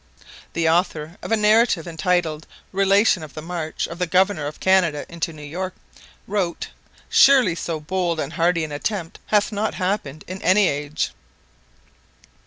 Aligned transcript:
The 0.53 0.67
author 0.67 1.17
of 1.21 1.31
a 1.31 1.37
narrative 1.37 1.87
entitled 1.87 2.47
Relation 2.71 3.21
of 3.21 3.35
the 3.35 3.41
March 3.43 3.87
of 3.87 3.99
the 3.99 4.07
Governor 4.07 4.47
of 4.47 4.59
Canada 4.59 5.05
into 5.07 5.31
New 5.31 5.43
York 5.43 5.75
wrote: 6.25 6.69
'Surely 7.07 7.53
so 7.53 7.79
bold 7.79 8.19
and 8.19 8.33
hardy 8.33 8.63
an 8.63 8.71
attempt 8.71 9.19
hath 9.27 9.51
not 9.51 9.75
happened 9.75 10.23
in 10.27 10.41
any 10.41 10.67
age.' 10.67 11.11